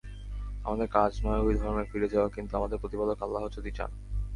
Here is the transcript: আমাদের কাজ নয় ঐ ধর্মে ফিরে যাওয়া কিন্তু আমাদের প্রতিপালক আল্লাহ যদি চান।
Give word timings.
আমাদের 0.65 0.87
কাজ 0.87 1.11
নয় 1.25 1.41
ঐ 1.41 1.47
ধর্মে 1.57 1.83
ফিরে 1.83 2.07
যাওয়া 2.07 2.29
কিন্তু 2.29 2.53
আমাদের 2.57 2.77
প্রতিপালক 2.79 3.17
আল্লাহ 3.23 3.43
যদি 3.57 3.71
চান। 3.71 3.91